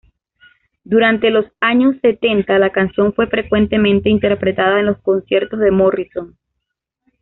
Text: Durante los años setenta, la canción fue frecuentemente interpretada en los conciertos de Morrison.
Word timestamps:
Durante 0.83 1.29
los 1.29 1.45
años 1.59 1.95
setenta, 2.01 2.57
la 2.57 2.71
canción 2.71 3.13
fue 3.13 3.27
frecuentemente 3.27 4.09
interpretada 4.09 4.79
en 4.79 4.87
los 4.87 4.97
conciertos 5.03 5.59
de 5.59 5.69
Morrison. 5.69 6.35